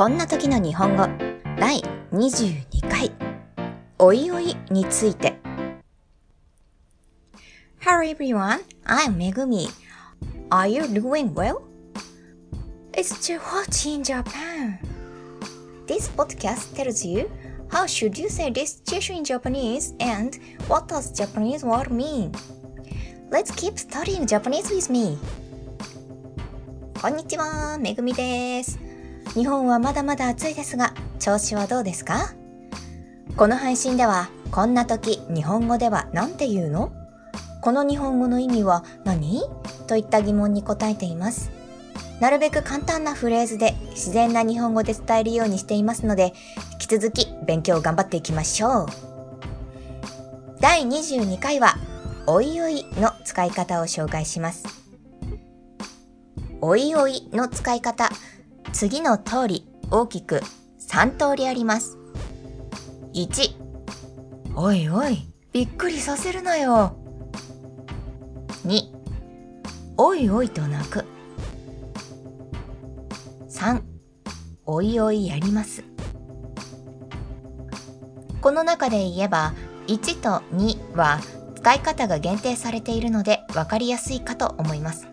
[0.00, 1.06] こんな時の日本語
[1.58, 3.12] 第22回
[3.98, 5.38] おいおいについて
[7.80, 9.68] Hello everyone, I'm Megumi.
[10.48, 11.60] Are you doing well?
[12.94, 14.78] It's too hot in Japan.
[15.86, 17.28] This podcast tells you
[17.70, 22.32] how should you say this situation in Japanese and what does Japanese word mean.
[23.30, 25.18] Let's keep studying Japanese with me.
[26.98, 28.89] こんにちは、めぐみです。
[29.34, 32.34] 日本はまだまだ暑いですが、調子はどうですか？
[33.36, 36.92] この配信では、こんな時、日本語では何て言うの？
[37.62, 39.42] この日本語の意味は何？
[39.86, 41.50] といった疑問に答えています。
[42.20, 46.34] なるべく簡単なフレーズで自然な日本語で伝えるようにしていますので、
[46.72, 48.86] 引き続き勉強頑張っていきましょう。
[50.60, 51.76] 第22回は、
[52.26, 54.64] おいおいの使い方を紹介します。
[56.60, 58.10] おいおいの使い方、
[58.72, 60.40] 次の通り大きく
[60.88, 61.98] 3通りあります。
[63.14, 63.54] 1、
[64.54, 66.96] おいおい、びっくりさせるなよ。
[68.66, 68.82] 2、
[69.96, 71.04] おいおいと泣く。
[73.50, 73.82] 3、
[74.66, 75.84] おいおいやります。
[78.40, 79.52] この中で言えば、
[79.86, 81.20] 1と2は
[81.56, 85.08] 使い方が限定されているので分かりやすいかと思います。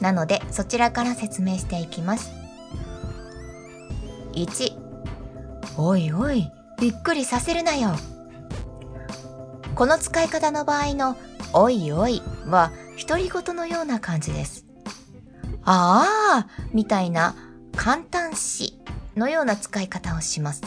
[0.00, 2.45] なのでそちらから説明していきます。
[4.36, 4.78] 1
[5.78, 7.96] おいおい、びっくりさせるなよ。
[9.74, 11.16] この使い方の場合の
[11.54, 12.70] おいおいは
[13.08, 14.66] 独り言のような感じです。
[15.64, 17.34] ああ、みたいな
[17.74, 18.78] 簡単詞
[19.16, 20.62] のような使い方をします。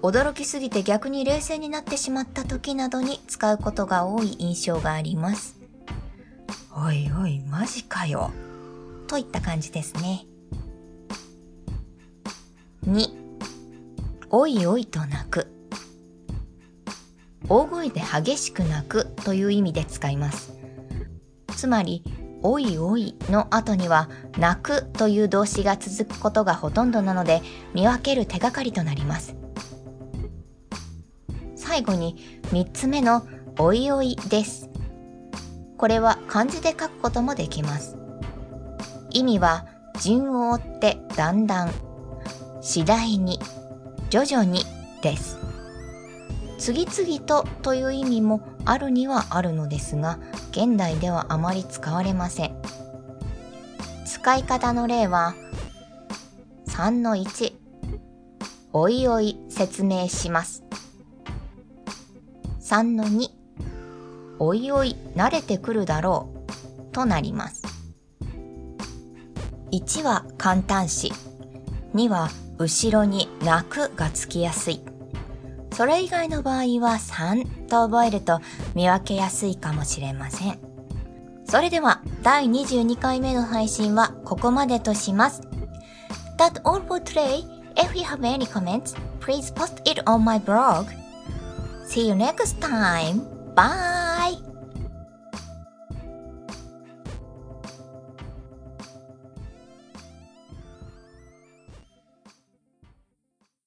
[0.00, 5.56] 驚きすぎて逆に冷静になってしまった時などに使うことが多い印象があります。
[6.76, 8.30] おいおい、マジかよ。
[9.08, 10.26] といった感じですね。
[12.86, 13.08] 2、
[14.28, 15.46] おいおいと泣く。
[17.48, 20.52] 大声で激しく泣くという意味で使います。
[21.56, 22.04] つまり、
[22.42, 27.40] おいおいの後には泣くという動詞が続くことがほとんどなので
[27.72, 29.34] 見分ける手がかりとなります。
[31.56, 33.26] 最後に3つ目の
[33.58, 34.68] おいおいです。
[35.78, 37.96] これは漢字で書くこともできます。
[39.10, 39.64] 意味は
[40.02, 41.70] 順を追ってだんだん、
[42.64, 43.38] 次第に、
[44.08, 44.64] 徐々に
[45.02, 45.38] です。
[46.56, 50.18] 次々とという意味もあるにはあるのですが、
[50.50, 52.56] 現代ではあまり使われません。
[54.06, 55.34] 使い方の例は、
[56.68, 57.52] 3の1、
[58.72, 60.64] おいおい説明します。
[62.62, 63.28] 3の2、
[64.38, 66.30] おいおい慣れてくるだろ
[66.88, 67.62] うとなります。
[69.70, 71.12] 1は簡単詞、
[71.94, 74.82] 2は後ろに泣くがつきやすい。
[75.72, 78.40] それ以外の場合は3と覚えると
[78.74, 80.58] 見分けやすいかもしれません。
[81.46, 85.42] それでは第22回目の配信はここまでとします。
[86.38, 87.44] That's all for today.
[87.76, 90.86] If you have any comments, please post it on my blog.
[91.86, 93.22] See you next time.
[93.54, 94.03] Bye!